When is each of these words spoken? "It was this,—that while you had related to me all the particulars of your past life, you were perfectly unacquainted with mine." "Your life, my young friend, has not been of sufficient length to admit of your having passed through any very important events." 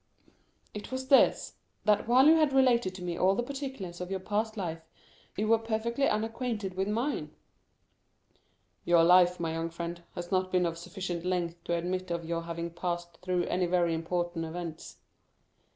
"It 0.73 0.91
was 0.91 1.09
this,—that 1.09 2.07
while 2.07 2.25
you 2.27 2.35
had 2.37 2.53
related 2.53 2.95
to 2.95 3.03
me 3.03 3.17
all 3.19 3.35
the 3.35 3.43
particulars 3.43 4.01
of 4.01 4.09
your 4.09 4.19
past 4.19 4.57
life, 4.57 4.81
you 5.37 5.47
were 5.47 5.59
perfectly 5.59 6.07
unacquainted 6.09 6.73
with 6.73 6.87
mine." 6.87 7.35
"Your 8.83 9.03
life, 9.03 9.39
my 9.39 9.53
young 9.53 9.69
friend, 9.69 10.01
has 10.15 10.31
not 10.31 10.51
been 10.51 10.65
of 10.65 10.79
sufficient 10.79 11.23
length 11.23 11.63
to 11.65 11.75
admit 11.77 12.09
of 12.09 12.25
your 12.25 12.41
having 12.41 12.71
passed 12.71 13.19
through 13.21 13.43
any 13.43 13.67
very 13.67 13.93
important 13.93 14.43
events." 14.43 14.97